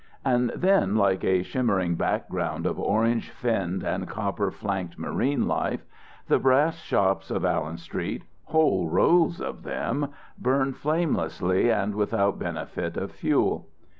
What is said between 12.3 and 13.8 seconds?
benefit of fuel.